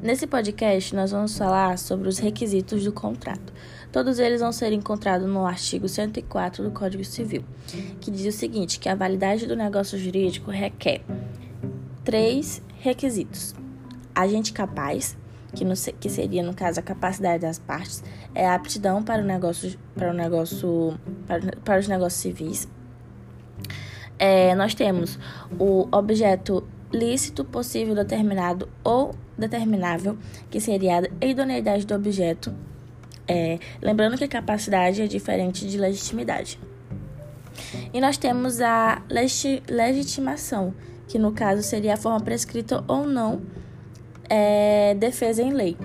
Nesse 0.00 0.28
podcast, 0.28 0.94
nós 0.94 1.10
vamos 1.10 1.36
falar 1.36 1.76
sobre 1.76 2.08
os 2.08 2.18
requisitos 2.18 2.84
do 2.84 2.92
contrato. 2.92 3.52
Todos 3.90 4.20
eles 4.20 4.40
vão 4.40 4.52
ser 4.52 4.72
encontrados 4.72 5.28
no 5.28 5.44
artigo 5.44 5.88
104 5.88 6.62
do 6.62 6.70
Código 6.70 7.02
Civil, 7.04 7.44
que 8.00 8.08
diz 8.08 8.32
o 8.32 8.38
seguinte: 8.38 8.78
que 8.78 8.88
a 8.88 8.94
validade 8.94 9.44
do 9.44 9.56
negócio 9.56 9.98
jurídico 9.98 10.52
requer 10.52 11.00
três 12.04 12.62
requisitos: 12.78 13.56
agente 14.14 14.52
capaz, 14.52 15.18
que, 15.52 15.64
no, 15.64 15.74
que 15.98 16.08
seria, 16.08 16.44
no 16.44 16.54
caso, 16.54 16.78
a 16.78 16.82
capacidade 16.82 17.42
das 17.42 17.58
partes, 17.58 18.04
é 18.32 18.46
a 18.46 18.54
aptidão 18.54 19.02
para 19.02 19.20
o 19.20 19.26
negócio, 19.26 19.76
para 19.96 20.12
o 20.12 20.14
negócio, 20.14 20.96
para, 21.26 21.40
para 21.64 21.80
os 21.80 21.88
negócios 21.88 22.22
civis. 22.22 22.68
É, 24.16 24.54
nós 24.54 24.76
temos 24.76 25.18
o 25.58 25.88
objeto 25.90 26.64
lícito, 26.92 27.44
possível, 27.44 27.94
determinado 27.94 28.68
ou 28.82 29.14
determinável, 29.36 30.16
que 30.50 30.60
seria 30.60 31.02
a 31.20 31.24
idoneidade 31.24 31.86
do 31.86 31.94
objeto. 31.94 32.52
É, 33.26 33.58
lembrando 33.82 34.16
que 34.16 34.26
capacidade 34.26 35.02
é 35.02 35.06
diferente 35.06 35.66
de 35.66 35.76
legitimidade. 35.76 36.58
E 37.92 38.00
nós 38.00 38.16
temos 38.16 38.60
a 38.60 39.02
legitimação, 39.68 40.74
que 41.06 41.18
no 41.18 41.32
caso 41.32 41.62
seria 41.62 41.94
a 41.94 41.96
forma 41.96 42.20
prescrita 42.20 42.82
ou 42.88 43.06
não 43.06 43.42
é, 44.28 44.94
defesa 44.94 45.42
em 45.42 45.52
lei. 45.52 45.76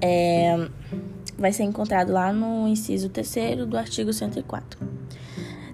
É, 0.00 0.68
vai 1.38 1.52
ser 1.52 1.64
encontrado 1.64 2.12
lá 2.12 2.32
no 2.32 2.66
inciso 2.68 3.08
3 3.08 3.66
do 3.66 3.76
artigo 3.76 4.12
104. 4.12 4.78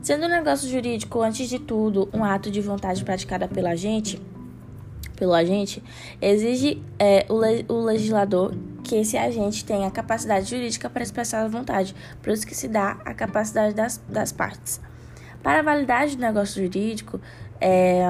Sendo 0.03 0.27
um 0.27 0.29
negócio 0.29 0.69
jurídico, 0.69 1.23
antes 1.23 1.49
de 1.49 1.61
tudo, 1.61 2.09
um 2.13 2.25
ato 2.25 2.51
de 2.51 2.61
vontade 2.61 3.05
praticada 3.05 3.47
pela 3.47 3.71
agente, 3.71 4.21
pelo 5.15 5.33
agente, 5.33 5.81
exige 6.21 6.83
é, 6.99 7.25
o, 7.29 7.41
le 7.41 7.65
o 7.69 7.85
legislador 7.85 8.53
que 8.83 8.97
esse 8.97 9.17
agente 9.17 9.65
tenha 9.65 9.89
capacidade 9.93 10.51
jurídica 10.51 10.91
para 10.91 11.05
expressar 11.05 11.45
a 11.45 11.49
vontade, 11.49 11.95
por 12.21 12.33
isso 12.33 12.45
que 12.45 12.55
se 12.55 12.67
dá 12.67 12.99
a 13.05 13.15
capacidade 13.15 13.77
das, 13.77 14.03
das 14.09 14.33
partes. 14.33 14.81
Para 15.41 15.61
a 15.61 15.63
validade 15.63 16.17
do 16.17 16.21
negócio 16.21 16.61
jurídico, 16.61 17.21
é, 17.61 18.03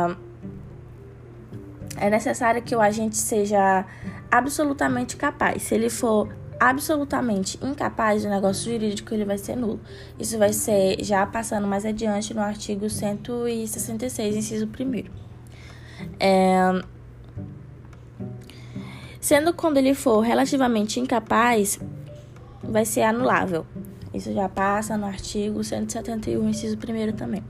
é 1.99 2.09
necessário 2.09 2.63
que 2.63 2.75
o 2.75 2.81
agente 2.81 3.19
seja 3.19 3.85
absolutamente 4.31 5.15
capaz. 5.17 5.63
Se 5.65 5.75
ele 5.75 5.91
for 5.91 6.35
absolutamente 6.69 7.59
incapaz 7.61 8.23
do 8.23 8.29
negócio 8.29 8.71
jurídico, 8.71 9.13
ele 9.13 9.25
vai 9.25 9.37
ser 9.37 9.57
nulo. 9.57 9.81
Isso 10.17 10.39
vai 10.39 10.53
ser 10.53 11.03
já 11.03 11.27
passando 11.27 11.67
mais 11.67 11.85
adiante 11.85 12.33
no 12.33 12.41
artigo 12.41 12.89
166, 12.89 14.37
inciso 14.37 14.67
1. 14.67 15.05
É... 16.21 16.83
Sendo 19.21 19.53
quando 19.53 19.79
ele 19.79 19.93
for 19.93 20.21
relativamente 20.21 21.01
incapaz, 21.01 21.81
vai 22.63 22.85
ser 22.85 23.03
anulável. 23.03 23.67
Isso 24.15 24.33
já 24.33 24.49
passa 24.49 24.97
no 24.97 25.07
artigo 25.07 25.65
171, 25.65 26.49
inciso 26.49 26.77
1 26.77 27.13
também. 27.17 27.43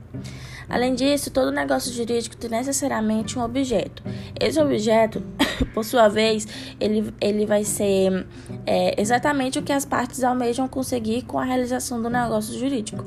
Além 0.67 0.95
disso, 0.95 1.29
todo 1.29 1.51
negócio 1.51 1.93
jurídico 1.93 2.35
tem 2.35 2.49
necessariamente 2.49 3.37
um 3.37 3.43
objeto. 3.43 4.01
Esse 4.39 4.59
objeto, 4.59 5.21
por 5.73 5.83
sua 5.83 6.07
vez, 6.07 6.47
ele, 6.79 7.13
ele 7.19 7.45
vai 7.45 7.63
ser 7.63 8.25
é, 8.65 8.99
exatamente 9.01 9.59
o 9.59 9.63
que 9.63 9.71
as 9.71 9.85
partes 9.85 10.23
almejam 10.23 10.67
conseguir 10.67 11.23
com 11.23 11.39
a 11.39 11.43
realização 11.43 12.01
do 12.01 12.09
negócio 12.09 12.57
jurídico. 12.57 13.05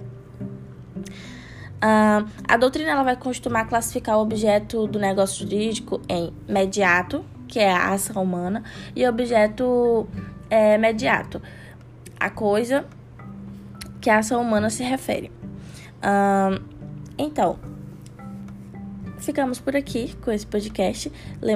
Uh, 1.76 2.26
a 2.48 2.56
doutrina 2.56 2.90
ela 2.90 3.02
vai 3.02 3.16
costumar 3.16 3.68
classificar 3.68 4.16
o 4.16 4.22
objeto 4.22 4.86
do 4.86 4.98
negócio 4.98 5.44
jurídico 5.44 6.00
em 6.08 6.32
mediato, 6.48 7.24
que 7.46 7.60
é 7.60 7.70
a 7.70 7.92
ação 7.92 8.22
humana, 8.22 8.64
e 8.94 9.06
objeto 9.06 10.08
é, 10.48 10.78
mediato, 10.78 11.40
a 12.18 12.30
coisa 12.30 12.86
que 14.00 14.08
a 14.08 14.18
ação 14.18 14.40
humana 14.40 14.70
se 14.70 14.82
refere. 14.82 15.30
Uh, 15.98 16.62
então, 17.18 17.58
ficamos 19.26 19.58
por 19.58 19.74
aqui 19.74 20.14
com 20.22 20.30
esse 20.30 20.46
podcast, 20.46 21.12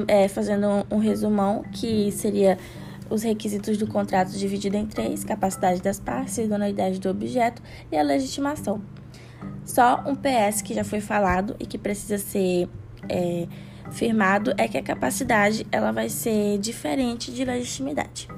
é, 0.08 0.26
fazendo 0.26 0.66
um, 0.66 0.96
um 0.96 0.98
resumão 0.98 1.62
que 1.72 2.10
seria 2.10 2.58
os 3.08 3.22
requisitos 3.22 3.78
do 3.78 3.86
contrato 3.86 4.32
dividido 4.32 4.76
em 4.76 4.86
três: 4.86 5.24
capacidade 5.24 5.80
das 5.80 6.00
partes, 6.00 6.36
idoneidade 6.38 6.98
do 6.98 7.08
objeto 7.08 7.62
e 7.90 7.96
a 7.96 8.02
legitimação. 8.02 8.82
Só 9.64 10.02
um 10.06 10.16
PS 10.16 10.62
que 10.62 10.74
já 10.74 10.82
foi 10.82 11.00
falado 11.00 11.54
e 11.60 11.64
que 11.64 11.78
precisa 11.78 12.18
ser 12.18 12.68
é, 13.08 13.46
firmado 13.92 14.52
é 14.58 14.66
que 14.66 14.76
a 14.76 14.82
capacidade 14.82 15.64
ela 15.70 15.92
vai 15.92 16.08
ser 16.08 16.58
diferente 16.58 17.30
de 17.30 17.44
legitimidade. 17.44 18.28